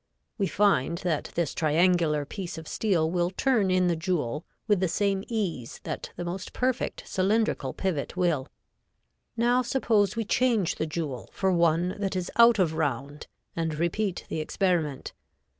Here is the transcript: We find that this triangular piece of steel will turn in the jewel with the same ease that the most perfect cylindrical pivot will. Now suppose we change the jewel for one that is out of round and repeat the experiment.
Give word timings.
We 0.39 0.47
find 0.47 0.97
that 1.03 1.25
this 1.35 1.53
triangular 1.53 2.25
piece 2.25 2.57
of 2.57 2.67
steel 2.67 3.11
will 3.11 3.29
turn 3.29 3.69
in 3.69 3.85
the 3.85 3.95
jewel 3.95 4.43
with 4.65 4.79
the 4.79 4.87
same 4.87 5.23
ease 5.27 5.79
that 5.83 6.09
the 6.15 6.25
most 6.25 6.53
perfect 6.53 7.03
cylindrical 7.07 7.71
pivot 7.73 8.17
will. 8.17 8.47
Now 9.37 9.61
suppose 9.61 10.15
we 10.15 10.25
change 10.25 10.77
the 10.77 10.87
jewel 10.87 11.29
for 11.31 11.51
one 11.51 11.97
that 11.99 12.15
is 12.15 12.31
out 12.37 12.57
of 12.57 12.73
round 12.73 13.27
and 13.55 13.75
repeat 13.75 14.25
the 14.27 14.39
experiment. 14.39 15.13